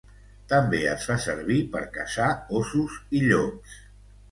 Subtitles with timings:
[0.53, 2.31] També es fa servir per caçar
[2.63, 3.79] ossos i llops.